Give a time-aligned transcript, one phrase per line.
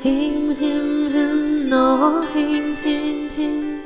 [0.00, 3.82] Him, him, him, no, him, him, him,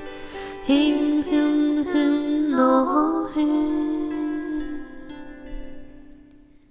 [0.66, 4.83] him, him, him, no, him.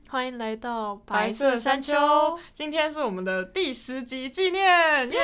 [0.08, 2.31] 欢迎来到白色山丘，
[2.62, 4.64] 今天是我们的第十集纪念，
[5.10, 5.20] 耶！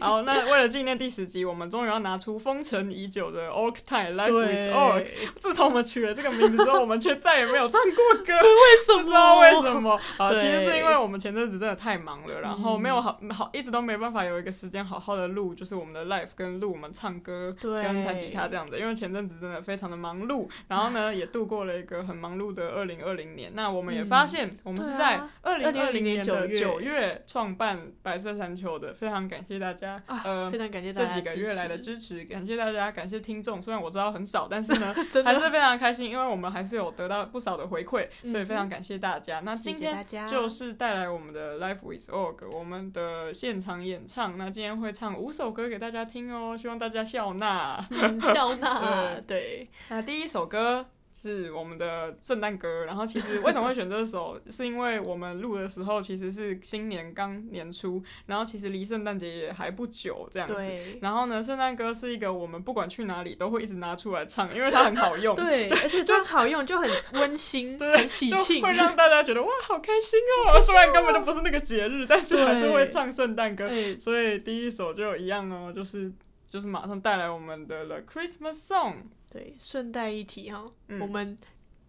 [0.00, 5.06] 好，那为了纪念第十集，我们终于要拿出封尘已久的 Orc Time Life with Orc。
[5.38, 9.02] 自从我们取了这个名字之后，我们却再也没有唱过歌， 为什么？
[9.02, 10.00] 不知道为什么。
[10.16, 18.76] 啊，其实是因为我们前阵子真的太忙了，然后没有好好一直都没办法有一个时间好好的录，就是我们的 live 跟录我们唱歌跟弹吉他这样的。
[18.80, 23.52] 因为前阵子真的非常的忙碌，然后呢 也度过了一个很忙碌的二零二零年。
[23.54, 33.60] 那我们也发现，我们是在二零二零年的九月创办白色山丘的，非常感谢大家，呃，非常感谢这几个月来的支持，感谢大家，感谢听众。
[33.60, 39.40] 虽然我知道很少，但是呢， 还是非常开心，因为我们还是有得到不少的回馈，所以非常感谢大家。
[39.40, 44.36] 那今天就是带来我们的 Life with Org，我们的现场演唱。
[44.38, 47.86] 那今天会唱五首歌给大家听哦，希望大家笑纳，
[48.34, 49.20] 笑纳。
[49.26, 50.86] 对，那第一首歌。
[51.18, 60.70] 是我们的圣诞歌，然后其实为什么会选这首，是因为我们录的时候其实是新年刚年初，然后其实离圣诞节也还不久这样子。
[61.00, 65.34] 然后呢，圣诞歌是一个我们不管去哪里都会一直拿出来唱，因为它很好用。
[65.34, 70.60] 对， 而且就好用，就很温馨， 很喜庆，会让大家觉得哇，好开心哦！
[70.60, 73.66] 虽然根本就不是那个节日，但是还是会唱圣诞歌。
[73.98, 76.12] 所以第一首就一样哦，就是
[76.46, 78.94] 就是马上带来我们的 The Christmas Song。
[79.36, 81.36] 对，顺带一提哈，我们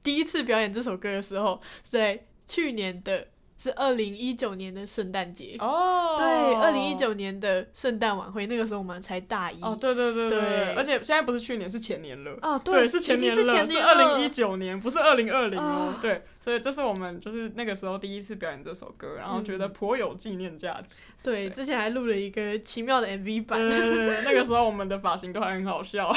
[0.04, 3.30] 第一次表演这首歌的时候是在去年的。
[3.58, 5.56] 是二零一九年的圣诞节。
[5.60, 6.26] 哦，对，
[6.56, 9.62] 二零一九年的圣诞晚会，那个时候我们才大一。
[9.62, 20.96] 哦，对对对对，而且现在不是去年，是前年了哦，对，是前年了，是二零一九年，不是二零二零哦，对，所以这是我们就是那个时候第一次表演这首歌，然后觉得颇有纪念价值。
[21.24, 26.14] 对，之前还录了一个奇妙的 MV 版，对对对，那个时候我们的发型都还很好笑，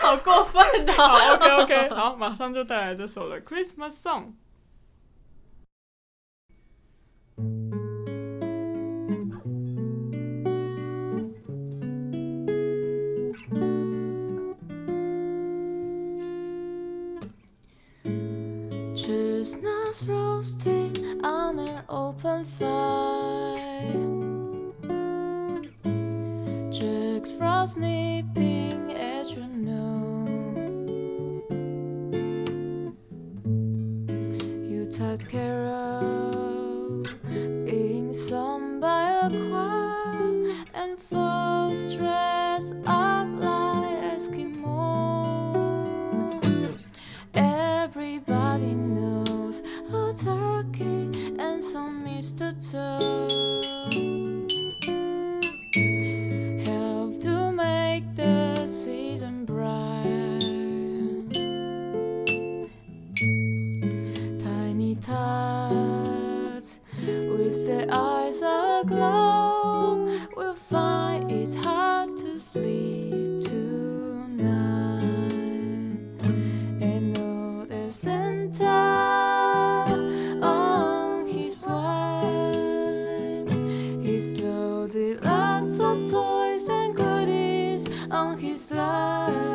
[0.00, 0.62] 好过分
[0.96, 1.34] 哦。
[1.34, 4.32] OK OK，好，马上就带来这首的 Christmas Song。
[20.06, 23.92] Roasting on an open fire.
[26.70, 30.88] Jack's frost nipping at your nose.
[34.70, 37.04] You tied carol
[37.64, 43.07] being sung by a choir and folk dress up
[85.96, 89.47] toys and goodies on his sled.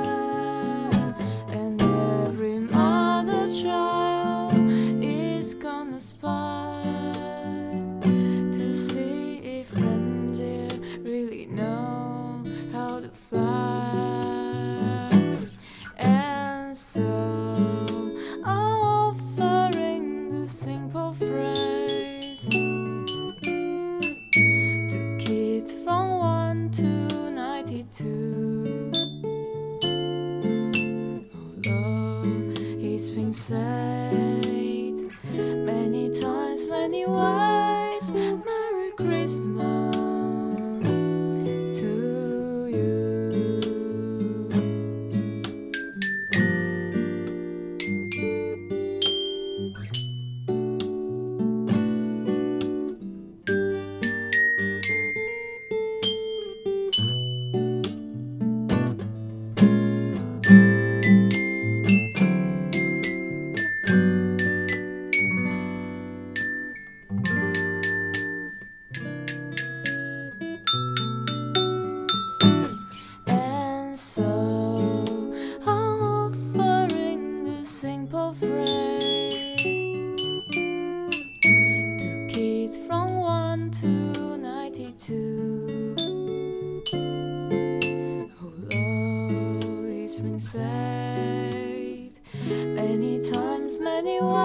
[94.04, 94.43] 你我。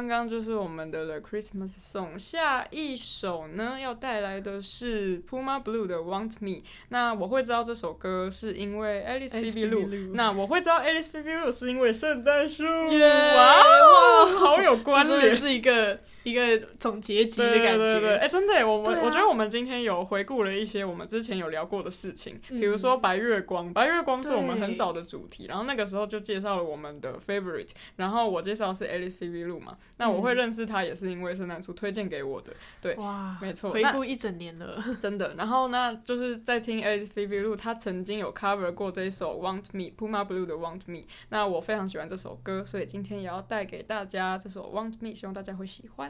[0.00, 6.62] 刚刚就是我们的 The Christmas Song，下一首呢要带来的是 Puma Blue 的 Want Me。
[6.88, 12.64] 那我会知道这首歌是因为 Alice Phoebe Lu，那我会知道 Alice Phoebe Lu 是因为圣诞树。
[12.64, 15.98] 哇哇，好有关联，是一个。
[16.22, 40.54] 一个总结集的感觉，对对对，哎，真的，我们我觉得我们今天有回顾了一些我们之前有聊过的事情，比如说白月光，白月光是我们很早的主题，然后那个时候就介绍了我们的 favorite，然后我介绍是 Alice Phoebe Lu 嘛，那我会认识他也是因为圣诞树推荐给我的，对，哇，没错，回顾一整年了， 真的，然后呢，就是在听 Alice Phoebe Lu，他曾经有 cover 过这一首 Want Me，Puma Blue 的
[40.54, 46.09] Want Me，那我非常喜欢这首歌，所以今天也要带给大家这首 Want Me，希望大家会喜欢。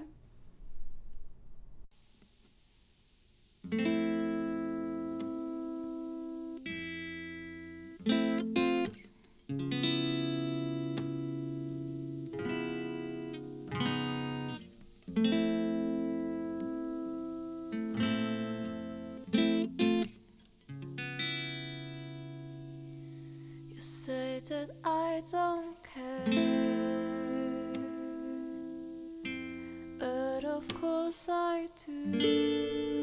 [24.50, 26.24] That I don't care,
[29.98, 32.99] but of course I do.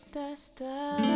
[0.00, 1.09] stars, stars.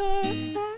[0.00, 0.69] Perfect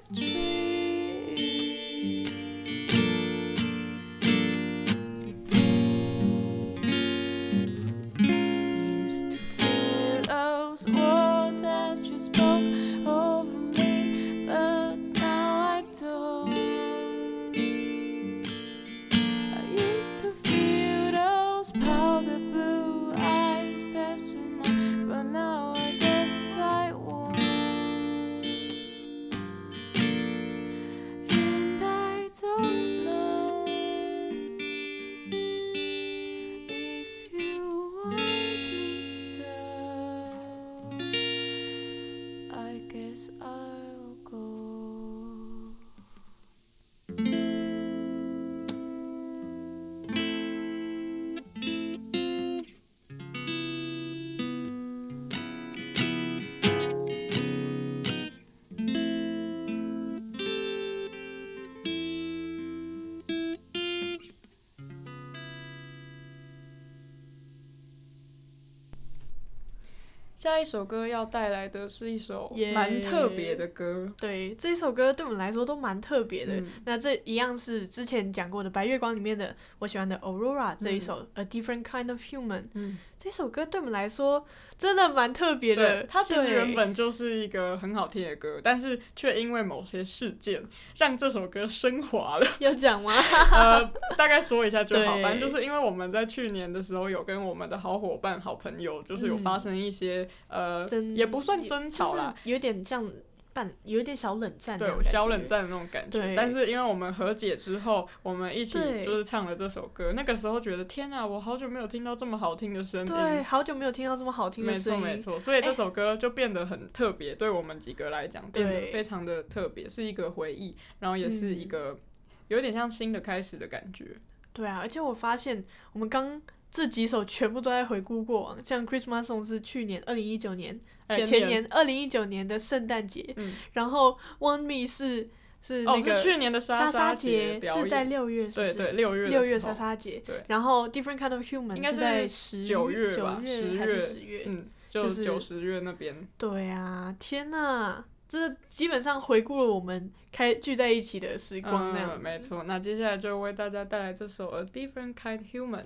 [70.42, 74.12] 下一首歌要带来的是一首蛮特别的歌。
[74.18, 76.56] 对，这首歌对我们来说都蛮特别的。
[76.56, 82.64] 嗯那这一样是之前讲过的《白月光》里面的我喜欢的 Aurora 这一首、A Different Kind of Human。
[82.74, 84.44] 嗯，这首歌对我们来说
[84.76, 86.02] 真的蛮特别的，。
[86.08, 90.60] 它其实原本就是一个很好听的歌，但是却因为某些事件
[90.96, 92.46] 让这首歌升华了。
[92.58, 93.12] 要讲吗？
[93.54, 93.84] 呃，
[94.16, 95.20] 大概说一下就好。
[95.22, 103.08] 反正就是因为我们在去年的时候有跟我们的好伙伴、好朋友，就是有发生一些、呃，也不算争吵啦，，就是有点像
[103.52, 106.18] 半，有一点小冷战对小冷战的那种感觉。
[106.18, 122.00] 对但是因为我们和解之后，我们一起就是唱了这首歌，那个时候觉得天啊，我好久没有听到这么好听的声音对，好久没有听到这么好听的没声音，错没错，所以这哎首歌就变得很特别，对我们几个来讲变得对非常的特别，是一个回忆，然后也是一嗯个
[122.48, 124.16] 有点像新的开始的感觉。
[124.52, 126.40] 对啊，而且我发现我们刚
[126.70, 131.62] 这几首全部都在回顾过往，像 Christmas Song 是去年二零一九年，呃前前年。
[131.62, 135.28] 年二零一九年的圣诞节，嗯，然后 One Me 是
[135.60, 140.42] 是哦，那个是去年的莎莎节是在，六月是不是，对对，六月的六月莎莎节，对。
[140.48, 144.42] 然后 Different Kind of Human 应该是在是十九月吧九十还是月十月？
[144.46, 152.20] 嗯，就就是九十月那边，对啊，天呐，这基本上回顾了我们开聚在一起的时光那样。
[152.20, 152.64] 没错。
[152.64, 155.84] 那接下来就为大家带来这首《A Different Kind Human》。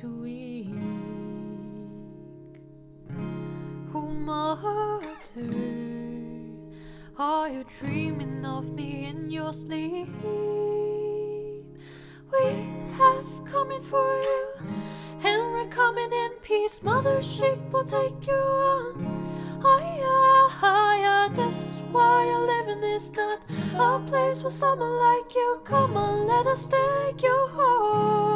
[0.00, 0.68] Too weak?
[3.92, 5.00] Oh, mother,
[7.18, 10.06] are you dreaming of me in your sleep?
[12.32, 12.44] We
[12.96, 14.46] have coming for you,
[15.24, 16.78] and we're coming in peace.
[16.78, 19.60] Mothership will take you on.
[19.60, 23.40] Higher, higher, that's why you're living is not
[23.74, 25.60] a place for someone like you.
[25.64, 28.27] Come on, let us take you home.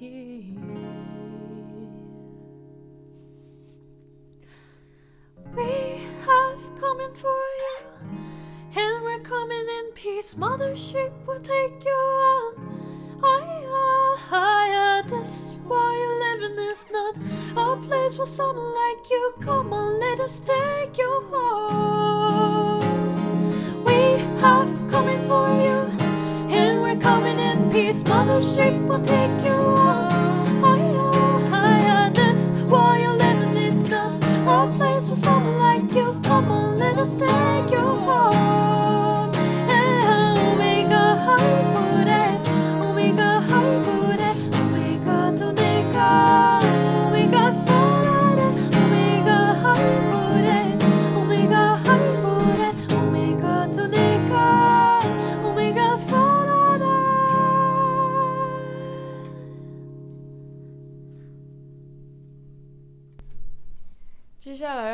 [0.00, 0.06] We
[6.24, 7.78] have coming for you,
[8.76, 10.34] and we're coming in peace.
[10.34, 12.54] Mothership will take you on.
[13.20, 17.16] Higher, higher, that's why you're living is not
[17.56, 19.34] a place for someone like you.
[19.40, 22.84] Come on, let us take you home.
[23.84, 25.90] We have coming for you,
[26.54, 28.04] and we're coming in peace.
[28.04, 29.57] Mothership will take you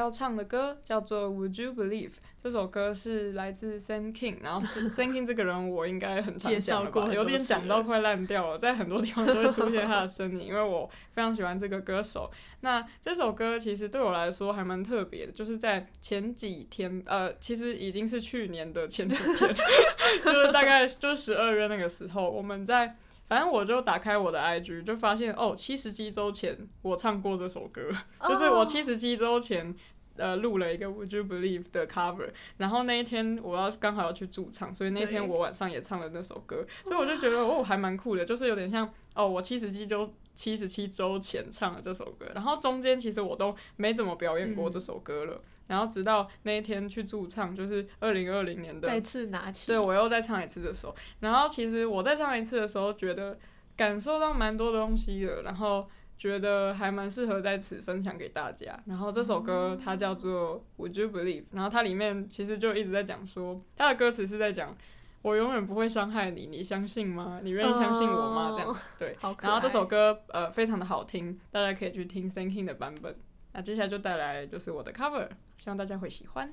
[0.04, 2.10] 要唱的歌叫做《Would You Believe》，
[2.42, 12.30] 这首歌是来自 Sam King，然后 Sam King 这个人我应该很常讲过，有点讲到快烂掉了，在很多地方都会出现他的身影，因为我非常喜欢这个歌手。
[12.60, 19.54] 那这首歌其实对我来说还蛮特别的，就是在前几天，呃，其实已经是去年的前几天，
[20.22, 22.94] 就是大概 就十二月那个时候，我们在。
[23.26, 27.80] 反正我就打开我的 IG，就发现哦，七十七周前我唱过这首歌，
[28.28, 29.74] 就是我七十七周前
[30.16, 45.40] 呃录了一个 Would You Believe 的 cover，然后那一天我要刚好要去驻唱，所以那天我晚上也唱了那首歌，所以我就觉得哦还蛮酷的，就是有点像哦我七十七周七十七周前唱了这首歌，然后中间其实我都没怎么表演过这首歌了。
[45.66, 53.38] 然后直到那一天去驻唱，就是二零二零年的再次拿起，对我又再唱一次这首，然后其实我再唱一次的时候，觉得
[53.74, 58.78] 感受到蛮多东西的，然后觉得还蛮适合在此分享给大家。
[58.86, 64.76] 然后这首歌它叫做 Would You Believe，然后它里面其实就一直在讲说，它的歌词是在讲
[65.22, 67.40] 我永远不会伤害你，你相信吗？
[67.42, 68.52] 你愿意相信我吗？
[68.54, 69.16] 这样子对。
[69.40, 73.16] 然后这首歌呃非常的好听，大家可以去听 Thinking 的版本。
[73.52, 76.52] 那接下来就带来就是我的 cover，希望大家会喜欢。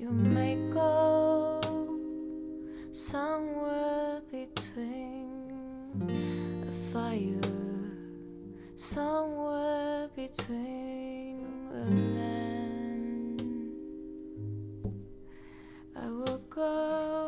[0.00, 1.60] You may go
[2.92, 5.26] somewhere between
[6.68, 7.40] a fire,
[8.76, 11.84] somewhere between the
[12.14, 13.42] land.
[15.96, 17.27] I will go.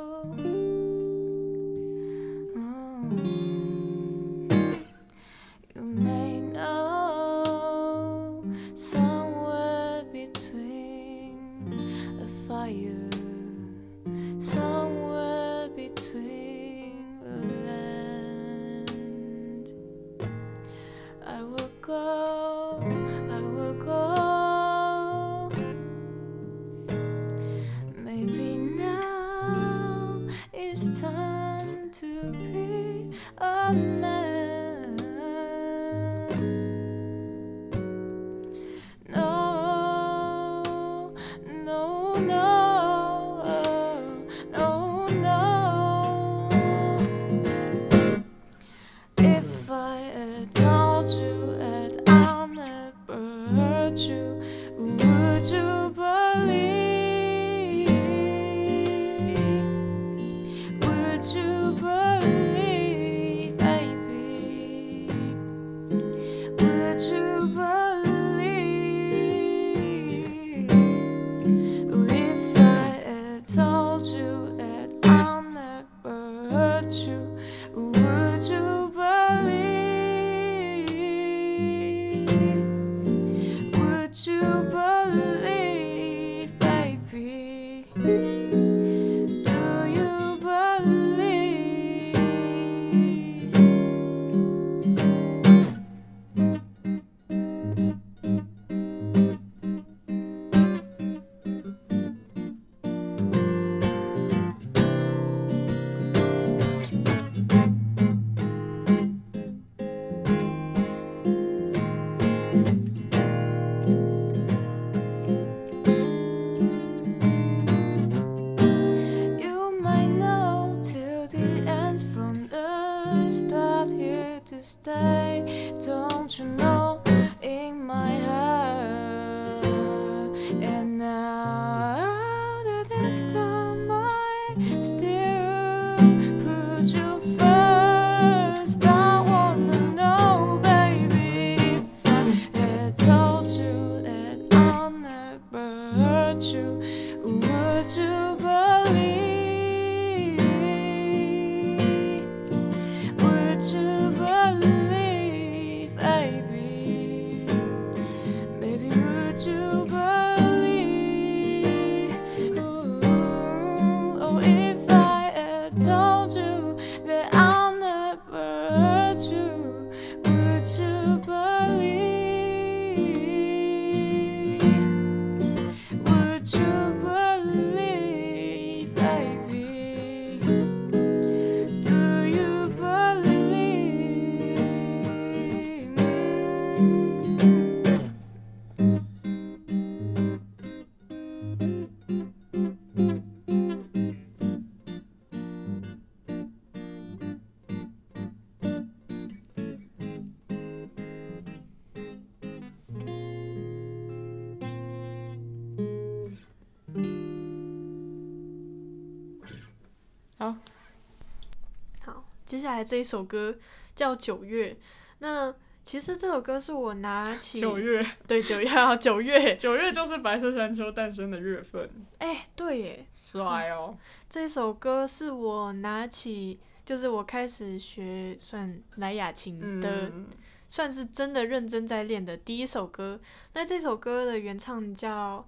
[212.46, 213.56] 接下来这一首歌
[213.94, 214.74] 叫《九月》，
[215.20, 221.88] 那其实这首歌是我拿起九月，对九月啊九月， 九月就是白色山丘诞生的月份。
[222.18, 223.96] 哎，对耶，帅哦！
[224.28, 230.26] 这首歌是我拿起，就是我开始学算莱雅琴的，嗯。
[230.68, 233.20] 算是真的认真在练的第一首歌。
[233.54, 235.44] 那这首歌的原唱叫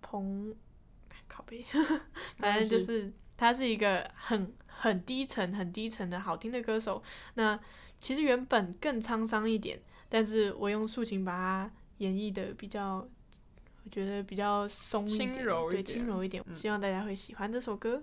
[0.00, 0.54] 彭，
[1.28, 1.62] 靠背，
[2.38, 7.02] 反正就是他是一个很很低沉、很低沉的好听的歌手。
[7.34, 7.58] 那
[7.98, 13.06] 其实原本更沧桑一点，但是我用竖琴把它演绎的比较，
[13.84, 16.42] 我觉得比较松一点，轻柔一对，点轻柔一点。
[16.46, 18.02] 嗯希望大家会喜欢这首歌。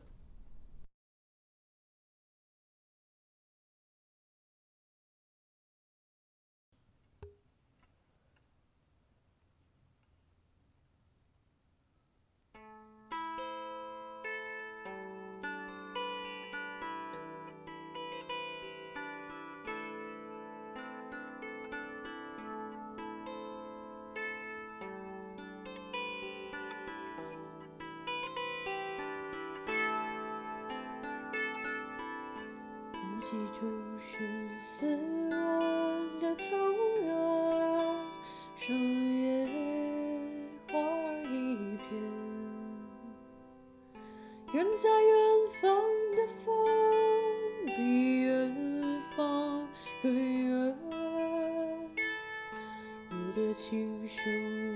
[53.51, 54.23] 的琴声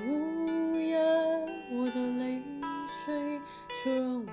[0.06, 1.00] 无言，
[1.72, 2.42] 我的泪
[3.06, 3.40] 水
[3.82, 4.26] 全无。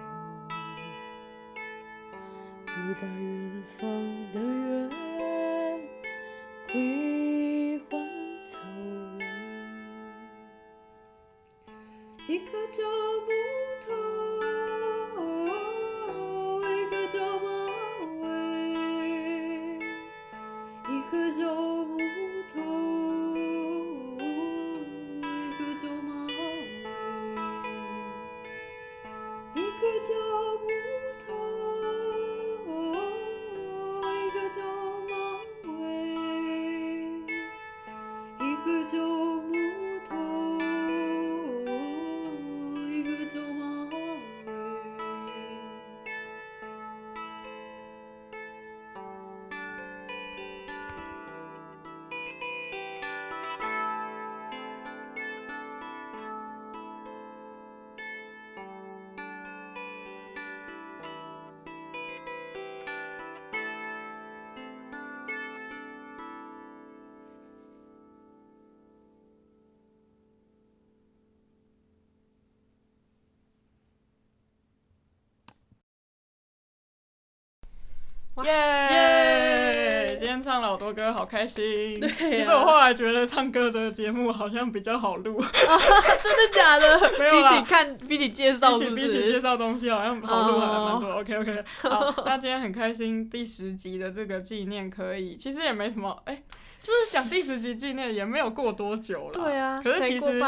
[78.44, 78.90] 耶！
[78.92, 81.98] 耶今天唱了好多歌，好开心。
[81.98, 85.40] 对啊其实我后来觉得唱歌的节目好像比较好录，
[86.22, 87.00] 真的假的？
[87.18, 89.40] 没有啦比起看，比起介绍比起比起介是？
[89.40, 91.10] 绍东西好像好录还蛮哦多。
[91.20, 96.42] OK OK，好， 那今天很开心，第十集的这个纪念可以，其实也没什么，哎、
[96.80, 99.32] 就是讲第十集纪念也没有过多久了。
[99.32, 100.40] 对啊，才可是其实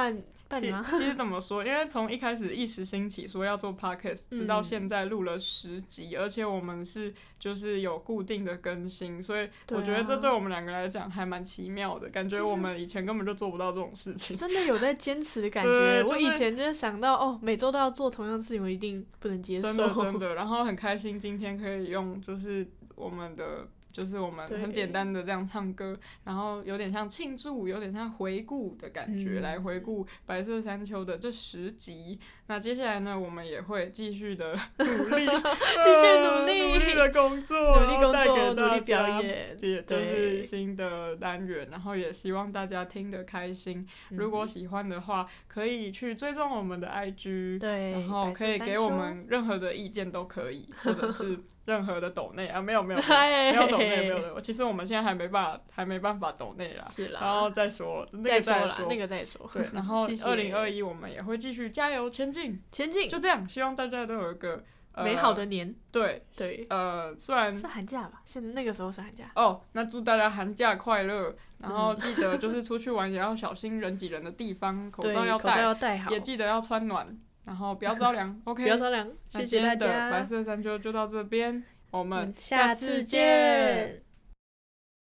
[0.50, 0.72] 其？
[0.90, 1.64] 其实怎么说？
[1.64, 14.37] 因为从一开始一时兴起说要做 podcast，直到嗯现在录了十集，而且我们是就是有固定的更新，所以我觉得这啊对我们两个来讲还蛮奇妙的，感觉我们以前根本就做不到这种事情。
[14.37, 16.02] 真的有在坚持的 感对觉。
[16.02, 19.68] 就是我以前就是想到哦，每周都要做同样的事情，我一定不能接受。
[19.68, 23.66] 真的真的，然后很开心今天可以用就是我们的。
[23.94, 29.42] 就是我们很简单的这样唱歌，然后有点像庆祝，有点像回顾的感觉，嗯。
[29.42, 32.18] 来回顾《白色山丘》的这十集。
[32.48, 35.26] 那接下来呢，我们也会继续的 努力，
[35.85, 39.57] 继续努力的工作，努力工作，努大力表家演。
[39.61, 43.87] 也就是新的单元，然后也希望大家听得开心。
[44.11, 53.53] 如果嗯喜欢的话，可以去追踪我们的 IG，对，然后可以给我们任何的意见都可以， 或者是任何的抖内啊，没有没有没有嗨。
[53.53, 59.51] 没有抖内没有的，其实我们现在还没办法还没办法抖内啦，是啦，然后再说那再个再说啦，那个再说。
[59.53, 64.62] 对，然后 二零二一我们也会继续加油前进，前进，就这样，希望大家都有一个、
[64.94, 68.22] 呃、美好的年对对呃虽然是寒假吧？
[68.24, 69.30] 现在那个时候是寒假。
[69.35, 79.11] 哦，那祝大家寒假快乐，然后记得就是出去玩也要小心人挤人的地方， 口，罩要口罩戴，要戴好，也记得要穿暖，然后不要着凉， OK，不要着凉。
[79.33, 84.04] 那谢谢白家，色山丘就到这边，我们下次见。